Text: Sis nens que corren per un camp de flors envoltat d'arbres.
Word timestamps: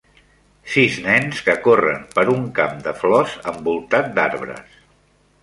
Sis 0.75 0.95
nens 1.07 1.41
que 1.49 1.55
corren 1.67 2.07
per 2.15 2.23
un 2.37 2.49
camp 2.61 2.81
de 2.89 2.95
flors 3.03 3.37
envoltat 3.53 4.11
d'arbres. 4.19 4.83